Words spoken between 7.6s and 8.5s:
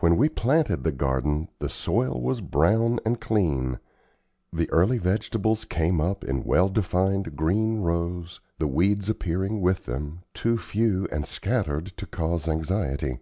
rows,